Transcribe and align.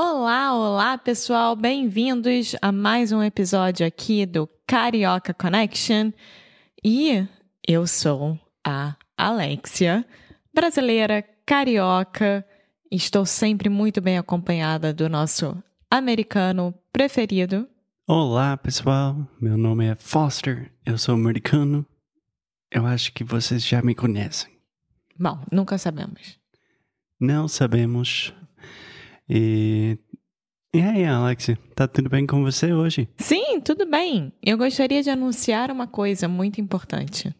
Olá, 0.00 0.54
olá, 0.54 0.96
pessoal! 0.96 1.56
Bem-vindos 1.56 2.54
a 2.62 2.70
mais 2.70 3.10
um 3.10 3.20
episódio 3.20 3.84
aqui 3.84 4.24
do 4.24 4.48
Carioca 4.64 5.34
Connection. 5.34 6.12
E 6.84 7.26
eu 7.66 7.84
sou 7.84 8.38
a 8.64 8.94
Alexia, 9.16 10.06
brasileira, 10.54 11.24
carioca. 11.44 12.46
Estou 12.88 13.26
sempre 13.26 13.68
muito 13.68 14.00
bem 14.00 14.16
acompanhada 14.16 14.94
do 14.94 15.08
nosso 15.08 15.60
americano 15.90 16.72
preferido. 16.92 17.68
Olá, 18.06 18.56
pessoal. 18.56 19.16
Meu 19.40 19.58
nome 19.58 19.84
é 19.84 19.96
Foster. 19.96 20.70
Eu 20.86 20.96
sou 20.96 21.16
americano. 21.16 21.84
Eu 22.70 22.86
acho 22.86 23.12
que 23.12 23.24
vocês 23.24 23.66
já 23.66 23.82
me 23.82 23.96
conhecem. 23.96 24.60
Bom, 25.18 25.44
nunca 25.50 25.76
sabemos. 25.76 26.38
Não 27.18 27.48
sabemos. 27.48 28.32
E. 29.28 29.98
E 30.74 30.80
aí, 30.80 31.04
Alexia? 31.04 31.58
Tá 31.74 31.86
tudo 31.86 32.08
bem 32.08 32.26
com 32.26 32.42
você 32.42 32.72
hoje? 32.72 33.08
Sim, 33.18 33.60
tudo 33.60 33.86
bem. 33.86 34.32
Eu 34.42 34.56
gostaria 34.56 35.02
de 35.02 35.10
anunciar 35.10 35.70
uma 35.70 35.86
coisa 35.86 36.28
muito 36.28 36.60
importante. 36.60 37.34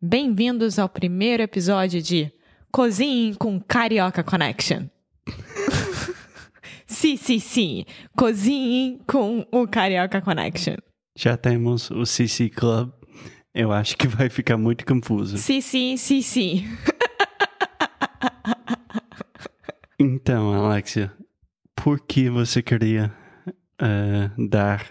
Bem-vindos 0.00 0.78
ao 0.78 0.88
primeiro 0.88 1.42
episódio 1.42 2.00
de 2.00 2.30
Cozinhe 2.70 3.34
com 3.34 3.60
Carioca 3.60 4.22
Connection. 4.22 4.84
sim, 6.86 7.16
sim, 7.16 7.38
sim. 7.38 7.84
Cozinhe 8.16 9.00
com 9.06 9.46
o 9.50 9.66
Carioca 9.66 10.20
Connection. 10.20 10.76
Já 11.16 11.36
temos 11.36 11.90
o 11.90 12.06
CC 12.06 12.48
Club. 12.48 12.90
Eu 13.54 13.72
acho 13.72 13.96
que 13.96 14.06
vai 14.06 14.28
ficar 14.30 14.56
muito 14.56 14.86
confuso. 14.86 15.36
Sim, 15.38 15.60
sim, 15.60 15.96
sim, 15.96 16.22
sim. 16.22 16.64
Então, 19.98 20.52
Alexia, 20.52 21.12
por 21.74 21.98
que 21.98 22.30
você 22.30 22.62
queria 22.62 23.12
uh, 23.82 24.48
dar 24.48 24.86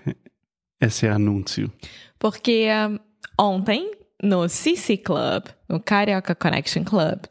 esse 0.82 1.08
anúncio? 1.08 1.72
Porque 2.20 2.68
um, 2.90 3.00
ontem, 3.40 3.92
no 4.22 4.50
CC 4.50 4.98
Club, 4.98 5.46
no 5.70 5.80
Carioca 5.80 6.36
Connection 6.36 6.84
Club, 6.84 7.24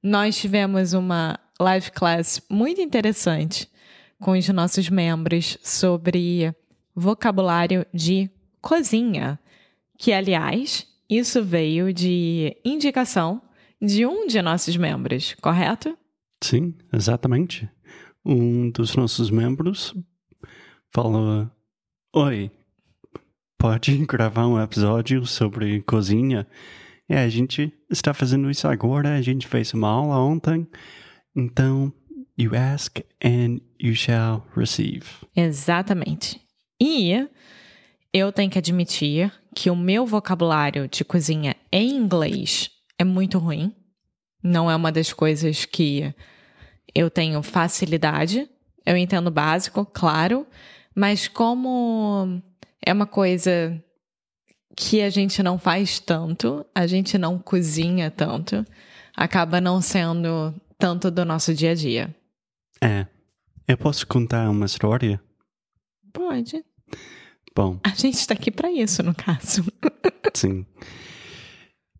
nós 0.00 0.36
tivemos 0.36 0.92
uma 0.92 1.36
live 1.58 1.90
class 1.90 2.40
muito 2.48 2.80
interessante 2.80 3.68
com 4.20 4.32
os 4.32 4.48
nossos 4.50 4.88
membros 4.88 5.58
sobre 5.60 6.54
vocabulário 6.94 7.84
de 7.92 8.30
cozinha, 8.60 9.40
que, 9.98 10.12
aliás, 10.12 10.86
isso 11.10 11.42
veio 11.42 11.92
de 11.92 12.56
indicação 12.64 13.42
de 13.82 14.06
um 14.06 14.26
de 14.26 14.40
nossos 14.40 14.76
membros, 14.76 15.34
correto? 15.40 15.98
Sim, 16.42 16.74
exatamente. 16.92 17.68
Um 18.24 18.70
dos 18.70 18.96
nossos 18.96 19.30
membros 19.30 19.94
falou: 20.92 21.50
Oi, 22.14 22.50
pode 23.58 23.96
gravar 24.06 24.46
um 24.46 24.62
episódio 24.62 25.26
sobre 25.26 25.82
cozinha? 25.82 26.46
É, 27.08 27.18
a 27.18 27.28
gente 27.28 27.72
está 27.90 28.14
fazendo 28.14 28.50
isso 28.50 28.66
agora, 28.66 29.14
a 29.14 29.22
gente 29.22 29.46
fez 29.46 29.74
uma 29.74 29.88
aula 29.88 30.18
ontem, 30.18 30.66
então 31.36 31.92
you 32.36 32.52
ask 32.54 32.98
and 33.22 33.60
you 33.80 33.94
shall 33.94 34.46
receive. 34.56 35.04
Exatamente. 35.36 36.40
E 36.80 37.28
eu 38.12 38.32
tenho 38.32 38.50
que 38.50 38.58
admitir 38.58 39.32
que 39.54 39.70
o 39.70 39.76
meu 39.76 40.06
vocabulário 40.06 40.88
de 40.88 41.04
cozinha 41.04 41.54
em 41.70 41.96
inglês 41.96 42.70
é 42.98 43.04
muito 43.04 43.38
ruim. 43.38 43.74
Não 44.44 44.70
é 44.70 44.76
uma 44.76 44.92
das 44.92 45.10
coisas 45.10 45.64
que 45.64 46.14
eu 46.94 47.10
tenho 47.10 47.42
facilidade. 47.42 48.48
Eu 48.84 48.96
entendo 48.96 49.30
básico, 49.30 49.86
claro, 49.86 50.46
mas 50.94 51.26
como 51.26 52.42
é 52.84 52.92
uma 52.92 53.06
coisa 53.06 53.82
que 54.76 55.00
a 55.00 55.08
gente 55.08 55.42
não 55.42 55.58
faz 55.58 55.98
tanto, 55.98 56.66
a 56.74 56.86
gente 56.86 57.16
não 57.16 57.38
cozinha 57.38 58.10
tanto, 58.10 58.66
acaba 59.16 59.60
não 59.60 59.80
sendo 59.80 60.54
tanto 60.78 61.10
do 61.10 61.24
nosso 61.24 61.54
dia 61.54 61.70
a 61.70 61.74
dia. 61.74 62.14
É. 62.82 63.06
Eu 63.66 63.78
posso 63.78 64.06
contar 64.06 64.50
uma 64.50 64.66
história? 64.66 65.18
Pode. 66.12 66.62
Bom. 67.56 67.80
A 67.82 67.90
gente 67.90 68.14
está 68.14 68.34
aqui 68.34 68.50
para 68.50 68.70
isso, 68.70 69.02
no 69.02 69.14
caso. 69.14 69.64
Sim. 70.34 70.66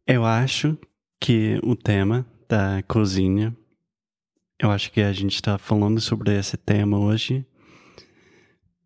Eu 0.06 0.26
acho 0.26 0.76
que 1.18 1.58
o 1.62 1.74
tema 1.74 2.26
da 2.54 2.84
cozinha, 2.84 3.52
eu 4.60 4.70
acho 4.70 4.92
que 4.92 5.00
a 5.00 5.12
gente 5.12 5.34
está 5.34 5.58
falando 5.58 6.00
sobre 6.00 6.38
esse 6.38 6.56
tema 6.56 6.96
hoje, 6.96 7.44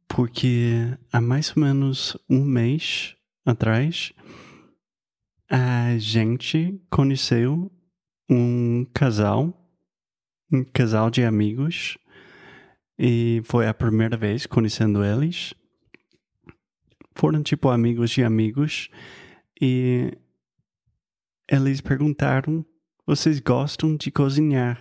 porque 0.09 0.71
há 1.12 1.21
mais 1.21 1.55
ou 1.55 1.62
menos 1.62 2.17
um 2.31 2.43
mês 2.43 3.15
atrás, 3.45 4.15
a 5.51 5.99
gente 5.99 6.81
conheceu 6.91 7.71
um 8.27 8.87
casal, 8.95 9.53
um 10.51 10.65
casal 10.65 11.11
de 11.11 11.23
amigos, 11.23 11.99
e 12.99 13.43
foi 13.45 13.69
a 13.69 13.75
primeira 13.75 14.17
vez 14.17 14.47
conhecendo 14.47 15.05
eles. 15.05 15.53
Foram 17.15 17.43
tipo 17.43 17.69
amigos 17.69 18.12
de 18.12 18.25
amigos, 18.25 18.89
e 19.61 20.17
eles 21.47 21.83
perguntaram: 21.83 22.65
vocês 23.09 23.41
gostam 23.41 23.97
de 23.97 24.11
cozinhar? 24.11 24.79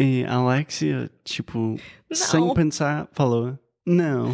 E 0.00 0.24
a 0.24 0.36
Alexia, 0.36 1.10
tipo, 1.22 1.76
Não. 2.08 2.16
sem 2.16 2.54
pensar, 2.54 3.06
falou: 3.12 3.58
não. 3.86 4.32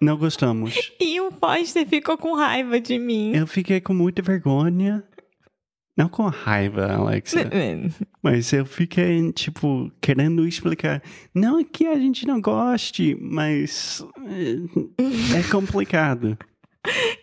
Não 0.00 0.16
gostamos. 0.16 0.74
E 1.00 1.20
o 1.20 1.30
Foster 1.30 1.86
ficou 1.86 2.18
com 2.18 2.34
raiva 2.34 2.80
de 2.80 2.98
mim. 2.98 3.32
Eu 3.34 3.46
fiquei 3.46 3.80
com 3.80 3.94
muita 3.94 4.22
vergonha. 4.22 5.04
Não 5.96 6.08
com 6.08 6.26
raiva, 6.26 6.90
Alexa. 6.90 7.48
mas 8.22 8.52
eu 8.52 8.64
fiquei, 8.64 9.30
tipo, 9.32 9.92
querendo 10.00 10.48
explicar. 10.48 11.02
Não 11.34 11.60
é 11.60 11.64
que 11.64 11.86
a 11.86 11.94
gente 11.96 12.26
não 12.26 12.40
goste, 12.40 13.16
mas. 13.20 14.04
É, 14.26 15.38
é 15.38 15.42
complicado. 15.50 16.36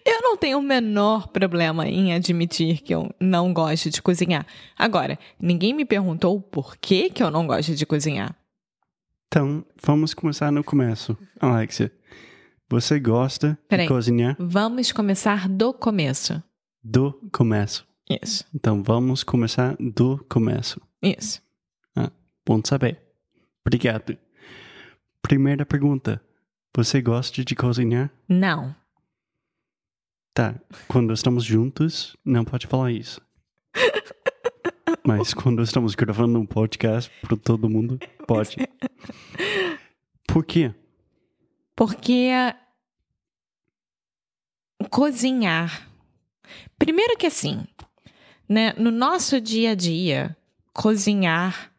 Eu 0.06 0.22
não 0.22 0.38
tenho 0.38 0.58
o 0.58 0.62
menor 0.62 1.28
problema 1.28 1.88
em 1.88 2.14
admitir 2.14 2.82
que 2.82 2.94
eu 2.96 3.14
não 3.20 3.54
gosto 3.54 3.90
de 3.90 4.02
cozinhar. 4.02 4.46
Agora, 4.78 5.20
ninguém 5.40 5.74
me 5.74 5.84
perguntou 5.86 6.40
por 6.42 6.78
que, 6.78 7.10
que 7.10 7.22
eu 7.22 7.30
não 7.30 7.46
gosto 7.46 7.76
de 7.76 7.86
cozinhar. 7.86 8.36
Então, 9.28 9.66
vamos 9.84 10.14
começar 10.14 10.52
no 10.52 10.64
começo. 10.64 11.18
Alexia, 11.40 11.92
você 12.70 13.00
gosta 13.00 13.60
Peraí. 13.68 13.86
de 13.86 13.94
cozinhar? 13.94 14.36
Vamos 14.40 14.92
começar 14.92 15.48
do 15.50 15.74
começo. 15.74 16.42
Do 16.84 17.20
começo. 17.32 17.86
Isso, 18.10 18.44
Então, 18.56 18.82
vamos 18.82 19.24
começar 19.24 19.76
do 19.80 20.18
começo. 20.30 20.82
isso. 21.04 21.42
Ah, 21.96 22.10
bom 22.44 22.60
saber. 22.66 23.00
Obrigado. 23.64 24.18
Primeira 25.22 25.64
pergunta. 25.64 26.20
Você 26.76 27.02
gosta 27.02 27.44
de 27.44 27.56
cozinhar? 27.56 28.10
Não. 28.28 28.74
Tá, 30.34 30.56
quando 30.88 31.14
estamos 31.14 31.44
juntos, 31.44 32.16
não 32.24 32.46
pode 32.46 32.68
falar 32.68 32.92
isso. 32.92 33.22
Mas 35.06 35.34
quando 35.34 35.62
estamos 35.62 35.96
gravando 35.96 36.40
um 36.40 36.46
podcast 36.46 37.12
para 37.22 37.36
todo 37.36 37.70
mundo, 37.70 38.00
pode. 38.28 38.58
Por 40.28 40.46
quê? 40.46 40.74
Porque 41.76 42.30
cozinhar. 44.90 45.90
Primeiro 46.78 47.18
que 47.18 47.28
assim, 47.28 47.66
né? 48.48 48.74
No 48.78 48.92
nosso 48.92 49.42
dia 49.42 49.72
a 49.72 49.76
dia, 49.76 50.38
cozinhar 50.74 51.72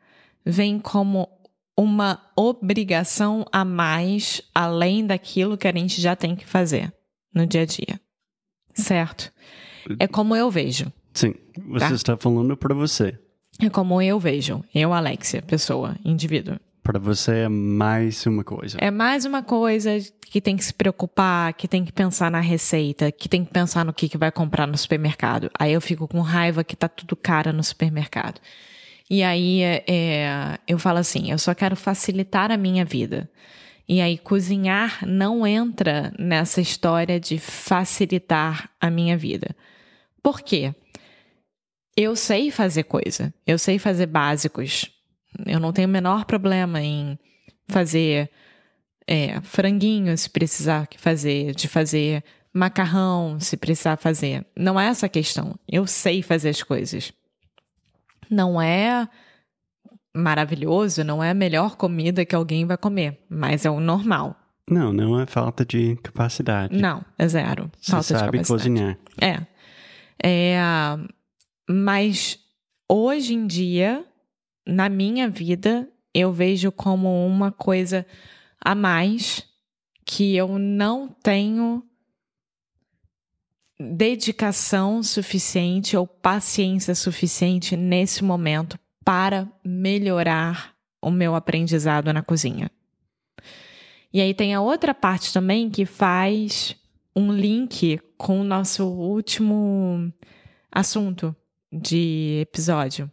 vem 0.45 0.79
como 0.79 1.29
uma 1.77 2.31
obrigação 2.37 3.45
a 3.53 3.65
mais 3.65 4.43
além 4.55 5.07
daquilo 5.07 5.57
que 5.57 5.69
a 5.69 5.73
gente 5.73 6.01
já 6.01 6.15
tem 6.15 6.37
que 6.37 6.47
fazer 6.47 6.93
no 7.33 7.47
dia 7.47 7.63
a 7.63 7.67
dia. 7.67 8.01
Certo? 8.75 9.33
É 9.99 10.07
como 10.07 10.35
eu 10.37 10.51
vejo. 10.51 10.93
Sim, 11.13 11.35
você 11.69 11.89
Tá. 11.89 11.95
está 11.95 12.17
falando 12.17 12.57
para 12.57 12.75
você. 12.75 13.19
É 13.61 13.69
como 13.69 14.01
eu 14.01 14.19
vejo. 14.19 14.65
Eu, 14.75 14.93
Alexia, 14.93 15.43
pessoa, 15.43 15.97
indivíduo. 16.05 16.57
Para 16.83 16.99
você 16.99 17.41
é 17.41 17.49
mais 17.49 18.25
uma 18.27 18.43
coisa. 18.43 18.79
É 18.81 18.91
mais 18.91 19.25
uma 19.25 19.43
coisa 19.43 19.91
que 20.23 20.41
tem 20.41 20.57
que 20.57 20.65
se 20.65 20.73
preocupar, 20.73 21.53
que 21.53 21.69
tem 21.69 21.85
que 21.85 21.93
pensar 21.93 22.31
na 22.31 22.41
receita, 22.41 23.13
que 23.13 23.29
tem 23.29 23.45
que 23.45 23.53
pensar 23.53 23.85
no 23.85 23.93
que, 23.93 24.09
que 24.09 24.17
vai 24.17 24.33
comprar 24.33 24.67
no 24.67 24.77
supermercado. 24.79 25.51
Aí 25.59 25.73
eu 25.73 25.81
fico 25.81 26.09
com 26.09 26.21
raiva 26.21 26.65
que 26.65 26.75
tá 26.75 26.89
tudo 26.89 27.15
cara 27.17 27.53
no 27.53 27.63
supermercado. 27.63 28.41
E 29.11 29.23
aí 29.23 29.61
é, 29.63 30.59
eu 30.67 30.79
falo 30.79 30.99
assim: 30.99 31.31
eu 31.31 31.39
só 31.39 31.53
quero 31.55 31.77
facilitar 31.77 32.51
a 32.51 32.57
minha 32.57 32.85
vida. 32.85 33.29
E 33.91 34.01
aí 34.01 34.17
cozinhar 34.17 35.05
não 35.05 35.45
entra 35.45 36.15
nessa 36.17 36.61
história 36.61 37.19
de 37.19 37.39
facilitar 37.41 38.71
a 38.81 38.89
minha 38.89 39.17
vida. 39.17 39.49
Por 40.23 40.43
quê? 40.43 40.73
Eu 41.97 42.15
sei 42.15 42.53
fazer 42.53 42.85
coisa, 42.85 43.35
eu 43.45 43.59
sei 43.59 43.81
fazer 43.81 44.07
básicos. 44.07 44.89
Eu 45.45 45.59
não 45.59 45.73
tenho 45.73 45.89
o 45.89 45.91
menor 45.91 46.25
problema 46.25 46.81
em 46.81 47.19
fazer 47.67 48.31
é, 49.09 49.41
franguinho 49.41 50.17
se 50.17 50.31
precisar 50.31 50.89
fazer, 50.97 51.53
de 51.57 51.67
fazer 51.67 52.23
macarrão 52.55 53.41
se 53.41 53.57
precisar 53.57 53.97
fazer. 53.97 54.47
Não 54.57 54.79
é 54.79 54.87
essa 54.87 55.07
a 55.07 55.09
questão. 55.09 55.59
Eu 55.69 55.85
sei 55.85 56.23
fazer 56.23 56.51
as 56.51 56.63
coisas. 56.63 57.13
Não 58.31 58.63
é 58.63 59.09
maravilhoso, 60.15 61.05
não 61.05 61.23
é 61.23 61.31
a 61.31 61.35
melhor 61.35 61.77
comida 61.77 62.25
que 62.25 62.35
alguém 62.35 62.67
vai 62.67 62.77
comer, 62.77 63.25
mas 63.29 63.65
é 63.65 63.71
o 63.71 63.81
normal. 63.81 64.37
Não, 64.69 64.93
não 64.93 65.21
é 65.21 65.27
falta 65.27 65.65
de 65.65 65.97
capacidade. 65.97 66.77
Não, 66.77 67.05
é 67.19 67.27
zero. 67.27 67.71
Você 67.81 67.91
Falta 67.91 68.15
de 68.15 68.21
sabe 68.21 68.39
capacidade. 68.39 68.47
cozinhar. 68.47 68.99
É. 69.21 69.47
é. 70.23 70.59
Mas 71.69 72.39
hoje 72.89 73.35
em 73.35 73.47
dia, 73.47 74.05
na 74.67 74.89
minha 74.89 75.29
vida, 75.29 75.89
eu 76.15 76.33
vejo 76.33 76.71
como 76.71 77.27
uma 77.27 77.51
coisa 77.51 78.07
a 78.61 78.75
mais 78.75 79.45
que 80.05 80.37
eu 80.37 80.59
não 80.59 81.09
tenho 81.09 81.83
dedicação 83.79 85.03
suficiente 85.03 85.97
ou 85.97 86.07
paciência 86.07 86.95
suficiente 86.95 87.77
nesse 87.77 88.23
momento 88.23 88.79
para 89.11 89.49
melhorar 89.65 90.73
o 91.03 91.11
meu 91.11 91.35
aprendizado 91.35 92.13
na 92.13 92.23
cozinha. 92.23 92.71
E 94.13 94.21
aí 94.21 94.33
tem 94.33 94.55
a 94.55 94.61
outra 94.61 94.95
parte 94.95 95.33
também 95.33 95.69
que 95.69 95.85
faz 95.85 96.77
um 97.17 97.33
link 97.33 98.01
com 98.17 98.41
o 98.41 98.45
nosso 98.45 98.87
último 98.87 100.13
assunto 100.71 101.35
de 101.73 102.39
episódio. 102.43 103.11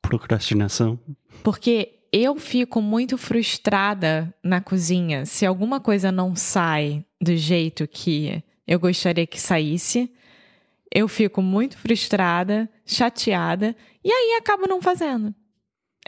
Procrastinação. 0.00 0.98
Porque 1.42 1.92
eu 2.10 2.36
fico 2.36 2.80
muito 2.80 3.18
frustrada 3.18 4.34
na 4.42 4.62
cozinha 4.62 5.26
se 5.26 5.44
alguma 5.44 5.78
coisa 5.78 6.10
não 6.10 6.34
sai 6.34 7.04
do 7.20 7.36
jeito 7.36 7.86
que 7.86 8.42
eu 8.66 8.80
gostaria 8.80 9.26
que 9.26 9.38
saísse. 9.38 10.10
Eu 10.94 11.08
fico 11.08 11.42
muito 11.42 11.76
frustrada, 11.76 12.70
chateada, 12.86 13.74
e 14.04 14.12
aí 14.12 14.38
acabo 14.38 14.68
não 14.68 14.80
fazendo. 14.80 15.34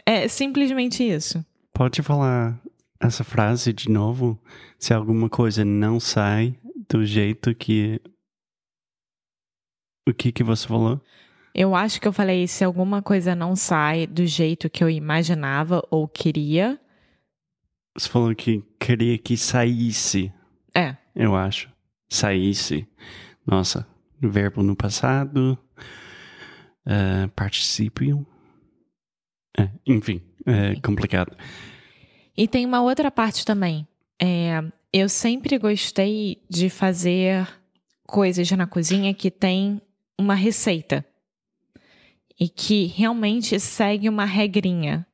É 0.05 0.27
simplesmente 0.29 1.03
isso. 1.03 1.45
Pode 1.73 2.01
falar 2.01 2.57
essa 2.99 3.23
frase 3.23 3.73
de 3.73 3.89
novo? 3.89 4.41
Se 4.79 4.93
alguma 4.93 5.29
coisa 5.29 5.65
não 5.65 5.99
sai 5.99 6.57
do 6.89 7.05
jeito 7.05 7.53
que. 7.53 8.01
O 10.07 10.13
que 10.13 10.31
que 10.31 10.43
você 10.43 10.65
falou? 10.65 11.01
Eu 11.53 11.75
acho 11.75 11.99
que 11.99 12.07
eu 12.07 12.13
falei 12.13 12.47
se 12.47 12.63
alguma 12.63 13.01
coisa 13.01 13.35
não 13.35 13.55
sai 13.55 14.07
do 14.07 14.25
jeito 14.25 14.69
que 14.69 14.83
eu 14.83 14.89
imaginava 14.89 15.85
ou 15.91 16.07
queria. 16.07 16.79
Você 17.97 18.07
falou 18.07 18.33
que 18.35 18.63
queria 18.79 19.17
que 19.17 19.35
saísse, 19.35 20.31
É, 20.73 20.95
eu 21.15 21.35
acho. 21.35 21.69
Saísse. 22.07 22.87
Nossa, 23.45 23.87
verbo 24.21 24.63
no 24.63 24.75
passado. 24.75 25.57
Uh, 26.85 27.27
participio. 27.35 28.25
É, 29.57 29.69
enfim, 29.85 30.21
é 30.45 30.75
Sim. 30.75 30.81
complicado. 30.81 31.35
E 32.35 32.47
tem 32.47 32.65
uma 32.65 32.81
outra 32.81 33.09
parte 33.09 33.45
também. 33.45 33.87
É, 34.21 34.63
eu 34.93 35.09
sempre 35.09 35.57
gostei 35.57 36.41
de 36.49 36.69
fazer 36.69 37.47
coisas 38.05 38.49
na 38.51 38.65
cozinha 38.65 39.13
que 39.13 39.29
tem 39.29 39.81
uma 40.17 40.33
receita 40.33 41.05
e 42.39 42.47
que 42.47 42.85
realmente 42.85 43.59
segue 43.59 44.07
uma 44.07 44.25
regrinha, 44.25 45.05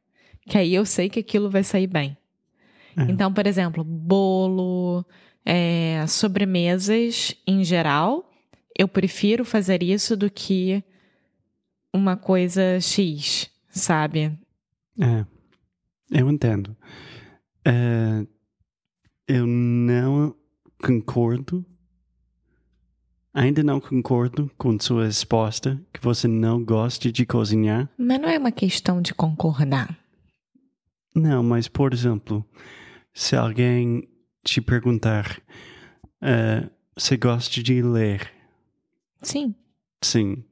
que 0.47 0.57
aí 0.57 0.75
eu 0.75 0.85
sei 0.85 1.09
que 1.09 1.19
aquilo 1.19 1.49
vai 1.49 1.63
sair 1.63 1.87
bem. 1.87 2.17
É. 2.97 3.03
Então, 3.03 3.33
por 3.33 3.47
exemplo, 3.47 3.83
bolo, 3.83 5.05
é, 5.45 6.05
sobremesas 6.07 7.35
em 7.47 7.63
geral, 7.63 8.29
eu 8.77 8.87
prefiro 8.87 9.45
fazer 9.45 9.83
isso 9.83 10.15
do 10.17 10.29
que 10.29 10.83
uma 11.93 12.17
coisa 12.17 12.79
X, 12.81 13.49
sabe? 13.69 14.37
É, 14.99 15.25
eu 16.11 16.29
entendo. 16.29 16.75
É, 17.65 18.25
eu 19.27 19.45
não 19.45 20.35
concordo, 20.83 21.65
ainda 23.33 23.63
não 23.63 23.79
concordo 23.79 24.51
com 24.57 24.77
sua 24.79 25.05
resposta 25.05 25.79
que 25.93 26.01
você 26.01 26.27
não 26.27 26.63
goste 26.63 27.11
de 27.11 27.25
cozinhar. 27.25 27.89
Mas 27.97 28.19
não 28.19 28.29
é 28.29 28.37
uma 28.37 28.51
questão 28.51 29.01
de 29.01 29.13
concordar. 29.13 29.97
Não, 31.15 31.43
mas 31.43 31.67
por 31.67 31.93
exemplo, 31.93 32.43
se 33.13 33.35
alguém 33.35 34.09
te 34.43 34.59
perguntar, 34.59 35.39
é, 36.21 36.67
você 36.95 37.15
gosta 37.15 37.61
de 37.61 37.81
ler? 37.81 38.42
Sim. 39.23 39.55
Sim. 40.03 40.43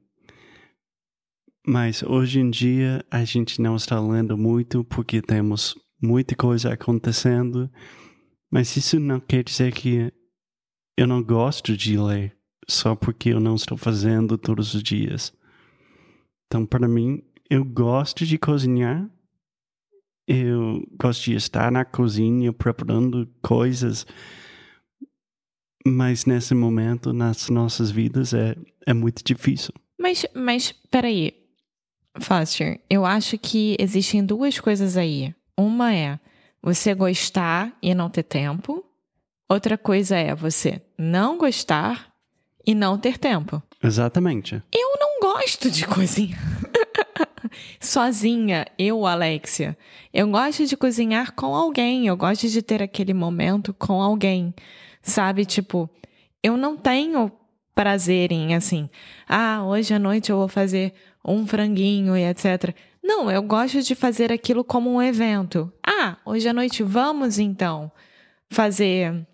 Mas 1.66 2.02
hoje 2.02 2.40
em 2.40 2.50
dia 2.50 3.04
a 3.10 3.24
gente 3.24 3.60
não 3.60 3.76
está 3.76 4.00
lendo 4.00 4.36
muito 4.36 4.82
porque 4.82 5.22
temos 5.22 5.76
muita 6.02 6.34
coisa 6.34 6.72
acontecendo. 6.72 7.70
Mas 8.50 8.76
isso 8.76 8.98
não 8.98 9.20
quer 9.20 9.44
dizer 9.44 9.72
que 9.72 10.12
eu 10.96 11.06
não 11.06 11.22
gosto 11.22 11.76
de 11.76 11.96
ler 11.96 12.36
só 12.68 12.94
porque 12.94 13.30
eu 13.30 13.40
não 13.40 13.54
estou 13.54 13.76
fazendo 13.76 14.36
todos 14.36 14.74
os 14.74 14.82
dias. 14.82 15.32
Então, 16.46 16.66
para 16.66 16.86
mim, 16.86 17.22
eu 17.48 17.64
gosto 17.64 18.26
de 18.26 18.38
cozinhar. 18.38 19.08
Eu 20.26 20.86
gosto 21.00 21.24
de 21.24 21.34
estar 21.34 21.72
na 21.72 21.84
cozinha 21.84 22.52
preparando 22.52 23.26
coisas. 23.42 24.06
Mas 25.86 26.24
nesse 26.24 26.54
momento, 26.54 27.12
nas 27.12 27.48
nossas 27.48 27.90
vidas, 27.90 28.32
é, 28.32 28.56
é 28.86 28.92
muito 28.92 29.22
difícil. 29.24 29.72
Mas, 29.98 30.26
mas, 30.34 30.72
peraí. 30.90 31.34
Foster, 32.20 32.80
eu 32.90 33.06
acho 33.06 33.38
que 33.38 33.76
existem 33.80 34.24
duas 34.24 34.60
coisas 34.60 34.96
aí. 34.96 35.34
Uma 35.56 35.94
é 35.94 36.20
você 36.62 36.94
gostar 36.94 37.76
e 37.82 37.94
não 37.94 38.10
ter 38.10 38.22
tempo. 38.22 38.84
Outra 39.48 39.76
coisa 39.78 40.16
é 40.16 40.34
você 40.34 40.80
não 40.98 41.38
gostar 41.38 42.12
e 42.66 42.74
não 42.74 42.98
ter 42.98 43.18
tempo. 43.18 43.62
Exatamente. 43.82 44.62
Eu 44.72 44.96
não 44.98 45.20
gosto 45.20 45.70
de 45.70 45.86
cozinhar. 45.86 46.38
Sozinha, 47.80 48.66
eu, 48.78 49.06
Alexia. 49.06 49.76
Eu 50.12 50.28
gosto 50.28 50.66
de 50.66 50.76
cozinhar 50.76 51.32
com 51.32 51.54
alguém. 51.54 52.06
Eu 52.06 52.16
gosto 52.16 52.48
de 52.48 52.62
ter 52.62 52.82
aquele 52.82 53.12
momento 53.12 53.74
com 53.74 54.00
alguém. 54.00 54.54
Sabe? 55.02 55.44
Tipo, 55.44 55.90
eu 56.42 56.56
não 56.56 56.76
tenho 56.76 57.30
prazer 57.74 58.32
em 58.32 58.54
assim, 58.54 58.88
ah, 59.28 59.64
hoje 59.64 59.94
à 59.94 59.98
noite 59.98 60.30
eu 60.30 60.36
vou 60.36 60.48
fazer 60.48 60.92
um 61.24 61.46
franguinho 61.46 62.16
e 62.16 62.22
etc. 62.22 62.74
Não, 63.02 63.30
eu 63.30 63.42
gosto 63.42 63.82
de 63.82 63.94
fazer 63.94 64.32
aquilo 64.32 64.62
como 64.62 64.92
um 64.92 65.02
evento. 65.02 65.72
Ah, 65.86 66.18
hoje 66.24 66.48
à 66.48 66.52
noite 66.52 66.82
vamos 66.82 67.38
então 67.38 67.90
fazer 68.48 69.26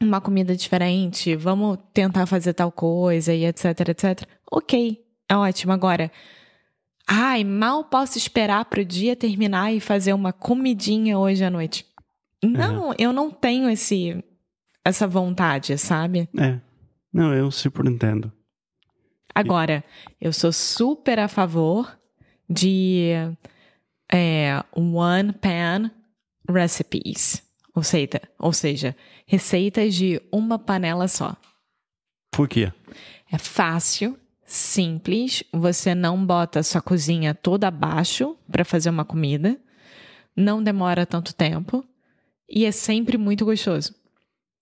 uma 0.00 0.20
comida 0.20 0.56
diferente, 0.56 1.36
vamos 1.36 1.78
tentar 1.92 2.26
fazer 2.26 2.52
tal 2.54 2.72
coisa 2.72 3.34
e 3.34 3.44
etc, 3.44 3.88
etc. 3.88 4.22
Ok, 4.50 5.00
é 5.28 5.36
ótimo. 5.36 5.72
Agora, 5.72 6.10
ai, 7.06 7.44
mal 7.44 7.84
posso 7.84 8.18
esperar 8.18 8.64
pro 8.64 8.84
dia 8.84 9.16
terminar 9.16 9.72
e 9.72 9.80
fazer 9.80 10.12
uma 10.12 10.32
comidinha 10.32 11.18
hoje 11.18 11.44
à 11.44 11.50
noite. 11.50 11.86
Não, 12.42 12.92
eu 12.98 13.12
não 13.12 13.30
tenho 13.30 13.68
esse 13.70 14.22
essa 14.84 15.06
vontade, 15.06 15.76
sabe? 15.78 16.28
É. 16.38 16.58
Não, 17.12 17.34
eu 17.34 17.50
super 17.50 17.86
entendo. 17.86 18.32
Agora, 19.34 19.84
eu 20.20 20.32
sou 20.32 20.52
super 20.52 21.18
a 21.18 21.28
favor 21.28 21.98
de 22.48 23.12
é, 24.12 24.62
one 24.74 25.32
pan 25.32 25.90
recipes. 26.48 27.42
Ou 27.74 27.82
seja, 27.82 28.20
ou 28.38 28.52
seja, 28.52 28.94
receitas 29.26 29.94
de 29.94 30.20
uma 30.30 30.58
panela 30.58 31.08
só. 31.08 31.34
Por 32.30 32.48
quê? 32.48 32.70
É 33.30 33.38
fácil, 33.38 34.18
simples, 34.44 35.42
você 35.52 35.94
não 35.94 36.24
bota 36.24 36.62
sua 36.62 36.82
cozinha 36.82 37.34
toda 37.34 37.68
abaixo 37.68 38.36
para 38.50 38.64
fazer 38.64 38.90
uma 38.90 39.04
comida, 39.04 39.58
não 40.36 40.62
demora 40.62 41.06
tanto 41.06 41.34
tempo 41.34 41.82
e 42.48 42.66
é 42.66 42.72
sempre 42.72 43.16
muito 43.16 43.46
gostoso. 43.46 43.94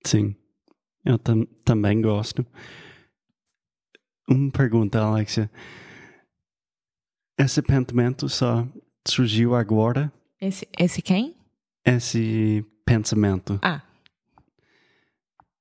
Sim, 0.04 0.34
eu 1.04 1.18
tam 1.18 1.44
também 1.64 2.00
gosto. 2.00 2.46
Uma 4.28 4.50
pergunta, 4.50 5.00
Alexia. 5.00 5.50
Esse 7.38 7.62
pensamento 7.62 8.28
só 8.28 8.66
surgiu 9.06 9.54
agora? 9.54 10.12
Esse, 10.40 10.68
esse 10.78 11.02
quem? 11.02 11.36
Esse 11.84 12.64
pensamento. 12.84 13.58
Ah, 13.62 13.82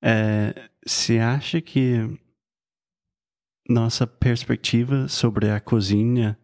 É, 0.02 0.70
você 0.86 1.18
acha 1.18 1.60
que 1.60 1.98
nossa 3.68 4.06
perspectiva 4.06 5.06
sobre 5.08 5.50
a 5.50 5.60
cozinha 5.60 6.38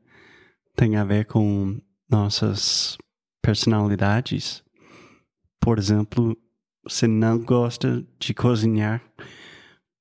tem 0.75 0.97
a 0.97 1.05
ver 1.05 1.25
com 1.27 1.81
nossas 2.09 2.99
personalidades? 3.43 4.63
Por 5.61 5.79
exemplo, 5.79 6.37
você 6.89 7.07
não 7.09 7.39
gosta 7.39 8.07
de 8.19 8.33
cozinhar 8.33 9.03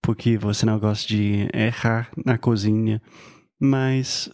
porque 0.05 0.37
você 0.37 0.67
não 0.67 0.77
gosta 0.77 1.07
de 1.07 1.49
errar 1.51 2.11
na 2.23 2.37
cozinha, 2.37 3.01
mas, 3.59 4.29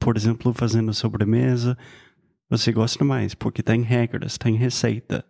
por 0.00 0.16
exemplo, 0.16 0.52
fazendo 0.52 0.92
sobremesa, 0.92 1.78
você 2.50 2.72
gosta 2.72 3.04
mais 3.04 3.34
porque 3.34 3.62
tem 3.62 3.82
regras, 3.82 4.36
tem 4.36 4.56
receita. 4.56 5.24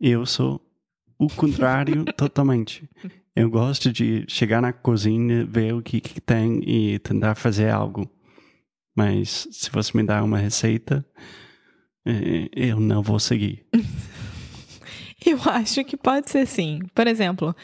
Eu 0.00 0.24
sou 0.24 0.64
o 1.18 1.26
contrário 1.28 2.04
totalmente. 2.16 2.88
Eu 3.34 3.50
gosto 3.50 3.92
de 3.92 4.24
chegar 4.28 4.62
na 4.62 4.72
cozinha, 4.72 5.44
ver 5.44 5.74
o 5.74 5.82
que, 5.82 6.00
que 6.00 6.20
tem 6.20 6.62
e 6.64 7.00
tentar 7.00 7.34
fazer 7.34 7.70
algo. 7.70 8.08
Mas 8.96 9.48
se 9.50 9.68
você 9.68 9.96
me 9.96 10.04
dar 10.04 10.22
uma 10.22 10.38
receita, 10.38 11.04
eh, 12.06 12.48
eu 12.54 12.78
não 12.78 13.02
vou 13.02 13.18
seguir. 13.18 13.66
eu 15.26 15.38
acho 15.50 15.84
que 15.84 15.96
pode 15.96 16.30
ser 16.30 16.46
sim. 16.46 16.80
Por 16.94 17.06
exemplo, 17.06 17.54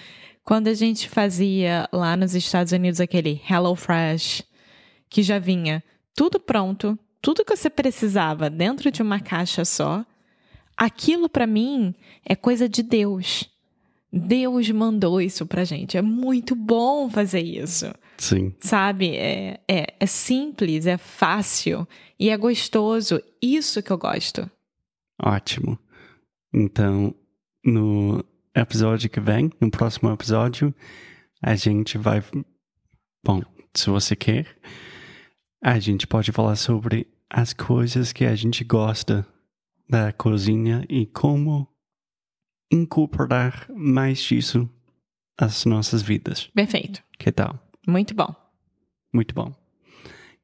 quando 0.45 0.69
a 0.69 0.75
gente 0.75 1.09
fazia 1.09 1.89
lá 1.93 2.17
nos 2.17 2.35
Estados 2.35 2.73
Unidos 2.73 3.01
aquele 3.01 3.41
Hello 3.49 3.75
Fresh, 3.75 4.43
que 5.09 5.23
já 5.23 5.39
vinha 5.39 5.83
tudo 6.15 6.41
pronto, 6.41 6.99
tudo 7.21 7.45
que 7.45 7.55
você 7.55 7.69
precisava 7.69 8.49
dentro 8.49 8.91
de 8.91 9.03
uma 9.03 9.21
caixa 9.21 9.65
só, 9.65 10.05
aquilo 10.77 11.29
para 11.29 11.47
mim 11.47 11.95
é 12.25 12.35
coisa 12.35 12.69
de 12.69 12.83
Deus. 12.83 13.49
Deus 14.13 14.69
mandou 14.71 15.21
isso 15.21 15.47
pra 15.47 15.65
gente. 15.65 15.97
É 15.97 16.03
muito 16.03 16.57
bom 16.57 17.09
fazer 17.09 17.43
isso. 17.43 17.93
Sim, 18.19 18.53
Sabe? 18.61 19.15
É, 19.17 19.61
é, 19.69 19.95
é 20.01 20.07
simples, 20.07 20.87
é 20.87 20.99
fácil 20.99 21.87
e 22.19 22.29
é 22.29 22.37
gostoso. 22.37 23.23
Isso 23.41 23.83
que 23.83 23.91
eu 23.91 23.99
gosto. 23.99 24.51
ótimo. 25.23 25.79
Então, 26.53 27.15
no 27.65 28.25
episódio 28.55 29.11
que 29.11 29.21
vem, 29.21 29.51
no 29.61 29.71
próximo 29.71 30.11
episódio, 30.11 30.75
a 31.43 31.55
gente 31.55 31.99
vai. 31.99 32.23
Bom, 33.25 33.43
se 33.75 33.89
você 33.91 34.17
quer, 34.17 34.57
a 35.63 35.79
gente 35.79 36.07
pode 36.07 36.33
falar 36.33 36.57
sobre 36.57 37.07
as 37.29 37.53
coisas 37.53 38.13
que 38.13 38.25
a 38.25 38.35
gente 38.35 38.65
gosta 38.65 39.27
da 39.89 40.13
cozinha 40.13 40.85
e 40.89 41.07
como 41.07 41.69
incorporar 42.73 43.67
mais 43.71 44.21
disso 44.21 44.69
às 45.39 45.65
nossas 45.65 46.03
vidas. 46.03 46.49
Perfeito. 46.55 47.03
Que 47.19 47.33
tal? 47.33 47.59
Muito 47.87 48.15
bom. 48.15 48.35
Muito 49.13 49.35
bom. 49.35 49.53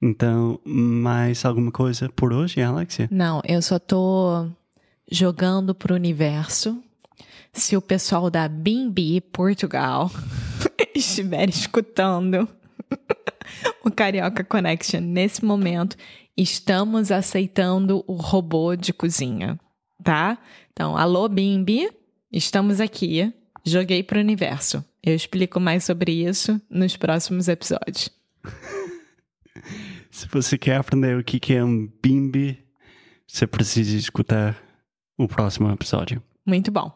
Então, 0.02 0.60
mais 0.64 1.44
alguma 1.44 1.70
coisa 1.70 2.08
por 2.10 2.32
hoje, 2.32 2.60
Alexia? 2.60 3.08
Não, 3.10 3.40
eu 3.44 3.62
só 3.62 3.78
tô 3.78 4.48
jogando 5.10 5.74
pro 5.74 5.94
universo. 5.94 6.82
Se 7.56 7.74
o 7.74 7.80
pessoal 7.80 8.30
da 8.30 8.46
Bimbi 8.46 9.18
Portugal 9.20 10.10
estiver 10.94 11.48
escutando 11.48 12.46
o 13.82 13.90
Carioca 13.90 14.44
Connection 14.44 15.00
nesse 15.00 15.42
momento, 15.42 15.96
estamos 16.36 17.10
aceitando 17.10 18.04
o 18.06 18.12
robô 18.12 18.76
de 18.76 18.92
cozinha, 18.92 19.58
tá? 20.04 20.38
Então, 20.70 20.98
alô 20.98 21.26
Bimbi, 21.30 21.90
estamos 22.30 22.78
aqui. 22.78 23.32
Joguei 23.64 24.02
pro 24.02 24.20
universo. 24.20 24.84
Eu 25.02 25.14
explico 25.14 25.58
mais 25.58 25.82
sobre 25.82 26.12
isso 26.12 26.60
nos 26.68 26.94
próximos 26.96 27.48
episódios. 27.48 28.10
Se 30.10 30.28
você 30.28 30.58
quer 30.58 30.76
aprender 30.76 31.18
o 31.18 31.24
que 31.24 31.40
que 31.40 31.54
é 31.54 31.64
um 31.64 31.90
bimbi, 32.02 32.62
você 33.26 33.46
precisa 33.46 33.96
escutar 33.96 34.56
o 35.18 35.26
próximo 35.26 35.70
episódio. 35.70 36.22
Muito 36.46 36.70
bom. 36.70 36.95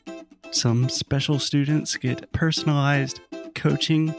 Some 0.51 0.89
special 0.89 1.39
students 1.39 1.95
get 1.95 2.31
personalized 2.31 3.19
coaching 3.55 4.13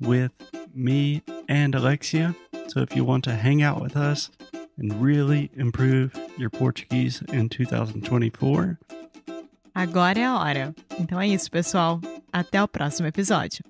with 0.00 0.32
me 0.74 1.22
and 1.48 1.74
Alexia. 1.74 2.34
So 2.68 2.80
if 2.80 2.94
you 2.94 3.04
want 3.04 3.24
to 3.24 3.34
hang 3.34 3.62
out 3.62 3.80
with 3.80 3.96
us 3.96 4.30
and 4.78 5.02
really 5.02 5.50
improve 5.56 6.14
your 6.38 6.50
Portuguese 6.50 7.22
in 7.32 7.48
2024, 7.48 8.78
Agora 9.74 10.18
é 10.18 10.24
a 10.26 10.38
hora. 10.38 10.74
Então 10.98 11.18
é 11.18 11.28
isso, 11.28 11.50
pessoal. 11.50 11.98
Até 12.30 12.62
o 12.62 12.68
próximo 12.68 13.08
episódio. 13.08 13.64